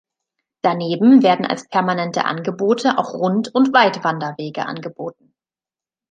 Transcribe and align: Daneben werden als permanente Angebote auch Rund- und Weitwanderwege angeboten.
Daneben 0.63 1.21
werden 1.21 1.45
als 1.45 1.67
permanente 1.69 2.25
Angebote 2.25 2.97
auch 2.97 3.13
Rund- 3.13 3.53
und 3.53 3.71
Weitwanderwege 3.71 4.65
angeboten. 4.65 5.35